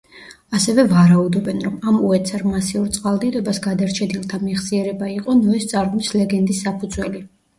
ასევე 0.59 0.83
ვარაუდობენ, 0.93 1.59
რომ 1.65 1.75
ამ 1.91 1.99
უეცარ 2.07 2.45
მასიურ 2.53 2.87
წყალდიდობას 2.95 3.59
გადარჩენილთა 3.67 4.39
მეხსიერება 4.47 5.11
იყო 5.19 5.35
ნოეს 5.43 5.69
წარღვნის 5.73 6.11
ლეგენდის 6.21 6.63
საფუძველი. 6.69 7.25